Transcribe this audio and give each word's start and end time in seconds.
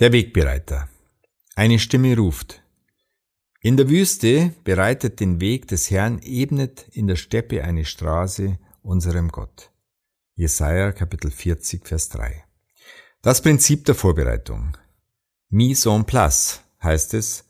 Der 0.00 0.10
Wegbereiter. 0.10 0.88
Eine 1.54 1.78
Stimme 1.78 2.16
ruft. 2.16 2.64
In 3.60 3.76
der 3.76 3.88
Wüste 3.88 4.52
bereitet 4.64 5.20
den 5.20 5.40
Weg 5.40 5.68
des 5.68 5.88
Herrn, 5.88 6.18
ebnet 6.20 6.88
in 6.90 7.06
der 7.06 7.14
Steppe 7.14 7.62
eine 7.62 7.84
Straße 7.84 8.58
unserem 8.82 9.28
Gott. 9.28 9.70
Jesaja 10.34 10.90
Kapitel 10.90 11.30
40, 11.30 11.86
Vers 11.86 12.08
3. 12.08 12.44
Das 13.22 13.40
Prinzip 13.40 13.84
der 13.84 13.94
Vorbereitung. 13.94 14.76
Mise 15.48 15.90
en 15.90 16.04
place 16.04 16.62
heißt 16.82 17.14
es, 17.14 17.44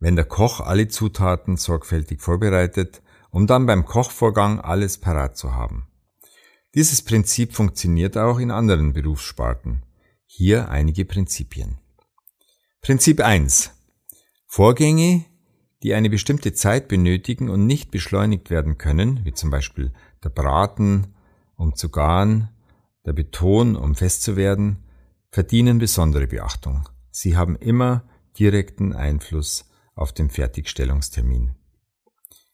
wenn 0.00 0.16
der 0.16 0.24
Koch 0.24 0.58
alle 0.58 0.88
Zutaten 0.88 1.56
sorgfältig 1.56 2.20
vorbereitet, 2.20 3.00
um 3.30 3.46
dann 3.46 3.64
beim 3.64 3.84
Kochvorgang 3.84 4.58
alles 4.58 4.98
parat 4.98 5.36
zu 5.36 5.54
haben. 5.54 5.86
Dieses 6.74 7.00
Prinzip 7.02 7.54
funktioniert 7.54 8.16
auch 8.16 8.40
in 8.40 8.50
anderen 8.50 8.92
Berufssparten. 8.92 9.84
Hier 10.30 10.68
einige 10.68 11.06
Prinzipien. 11.06 11.78
Prinzip 12.82 13.20
1. 13.20 13.70
Vorgänge, 14.46 15.24
die 15.82 15.94
eine 15.94 16.10
bestimmte 16.10 16.52
Zeit 16.52 16.86
benötigen 16.86 17.48
und 17.48 17.66
nicht 17.66 17.90
beschleunigt 17.90 18.50
werden 18.50 18.76
können, 18.76 19.24
wie 19.24 19.32
zum 19.32 19.50
Beispiel 19.50 19.90
der 20.22 20.28
Braten, 20.28 21.14
um 21.56 21.74
zu 21.74 21.88
garen, 21.88 22.50
der 23.06 23.14
Beton, 23.14 23.74
um 23.74 23.94
fest 23.94 24.22
zu 24.22 24.36
werden, 24.36 24.84
verdienen 25.30 25.78
besondere 25.78 26.26
Beachtung. 26.26 26.86
Sie 27.10 27.34
haben 27.34 27.56
immer 27.56 28.06
direkten 28.38 28.92
Einfluss 28.92 29.70
auf 29.94 30.12
den 30.12 30.28
Fertigstellungstermin. 30.28 31.54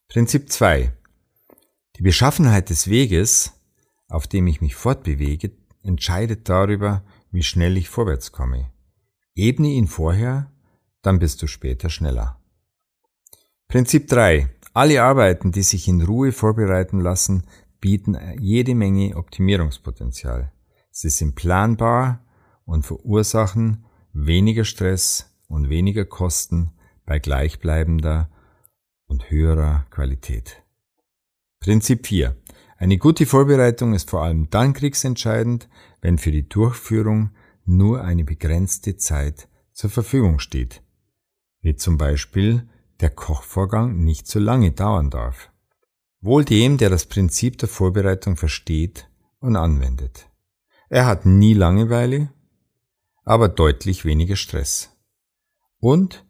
Prinzip 0.07 0.49
2. 0.49 0.93
Die 1.97 2.03
Beschaffenheit 2.03 2.69
des 2.69 2.89
Weges, 2.89 3.51
auf 4.07 4.27
dem 4.27 4.47
ich 4.47 4.61
mich 4.61 4.75
fortbewege, 4.75 5.51
entscheidet 5.85 6.49
darüber, 6.49 7.03
wie 7.31 7.43
schnell 7.43 7.77
ich 7.77 7.89
vorwärts 7.89 8.31
komme. 8.31 8.71
Ebne 9.35 9.67
ihn 9.67 9.87
vorher, 9.87 10.51
dann 11.01 11.19
bist 11.19 11.41
du 11.41 11.47
später 11.47 11.89
schneller. 11.89 12.41
Prinzip 13.67 14.07
3. 14.07 14.49
Alle 14.73 15.03
Arbeiten, 15.03 15.51
die 15.51 15.63
sich 15.63 15.87
in 15.87 16.01
Ruhe 16.01 16.31
vorbereiten 16.31 16.99
lassen, 16.99 17.43
bieten 17.79 18.17
jede 18.39 18.75
Menge 18.75 19.15
Optimierungspotenzial. 19.15 20.51
Sie 20.91 21.09
sind 21.09 21.35
planbar 21.35 22.25
und 22.65 22.85
verursachen 22.85 23.85
weniger 24.13 24.63
Stress 24.63 25.29
und 25.47 25.69
weniger 25.69 26.05
Kosten 26.05 26.71
bei 27.05 27.19
gleichbleibender 27.19 28.29
und 29.07 29.29
höherer 29.29 29.85
Qualität. 29.91 30.63
Prinzip 31.59 32.07
4. 32.07 32.35
Eine 32.77 32.97
gute 32.97 33.25
Vorbereitung 33.25 33.93
ist 33.93 34.09
vor 34.09 34.23
allem 34.23 34.49
dann 34.49 34.73
kriegsentscheidend, 34.73 35.69
wenn 36.01 36.17
für 36.17 36.31
die 36.31 36.47
Durchführung 36.47 37.31
nur 37.65 38.03
eine 38.03 38.25
begrenzte 38.25 38.97
Zeit 38.97 39.47
zur 39.71 39.89
Verfügung 39.89 40.39
steht, 40.39 40.83
wie 41.61 41.75
zum 41.75 41.97
Beispiel 41.97 42.67
der 42.99 43.09
Kochvorgang 43.09 44.03
nicht 44.03 44.27
so 44.27 44.39
lange 44.39 44.71
dauern 44.71 45.09
darf. 45.09 45.51
Wohl 46.21 46.43
dem, 46.43 46.77
der 46.77 46.89
das 46.89 47.05
Prinzip 47.05 47.57
der 47.57 47.69
Vorbereitung 47.69 48.35
versteht 48.35 49.09
und 49.39 49.55
anwendet. 49.55 50.29
Er 50.89 51.05
hat 51.05 51.25
nie 51.25 51.53
Langeweile, 51.53 52.31
aber 53.23 53.47
deutlich 53.49 54.05
weniger 54.05 54.35
Stress. 54.35 54.91
Und 55.79 56.25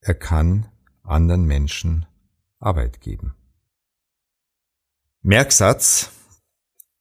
er 0.00 0.14
kann 0.14 0.68
anderen 1.02 1.44
Menschen 1.44 2.06
Arbeit 2.58 3.00
geben. 3.00 3.34
Merksatz. 5.22 6.10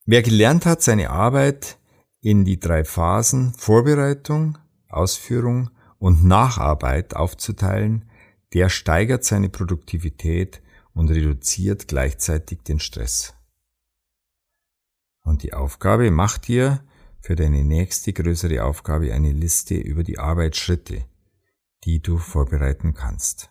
Wer 0.06 0.22
gelernt 0.22 0.66
hat, 0.66 0.82
seine 0.82 1.10
Arbeit 1.10 1.78
in 2.20 2.44
die 2.44 2.60
drei 2.60 2.84
Phasen 2.84 3.54
Vorbereitung, 3.54 4.58
Ausführung 4.90 5.70
und 6.00 6.26
Nacharbeit 6.26 7.16
aufzuteilen, 7.16 8.12
der 8.54 8.68
steigert 8.68 9.24
seine 9.24 9.48
Produktivität 9.48 10.62
und 10.94 11.10
reduziert 11.10 11.88
gleichzeitig 11.88 12.64
den 12.64 12.82
Stress. 12.82 13.36
Und 15.24 15.44
die 15.44 15.54
Aufgabe 15.54 16.12
macht 16.12 16.50
dir 16.50 16.84
für 17.22 17.38
deine 17.38 17.64
nächste 17.64 18.12
größere 18.12 18.66
Aufgabe 18.66 19.14
eine 19.14 19.32
Liste 19.32 19.76
über 19.76 20.04
die 20.04 20.20
Arbeitsschritte, 20.20 21.06
die 21.86 22.02
du 22.02 22.18
vorbereiten 22.18 22.94
kannst. 22.94 23.50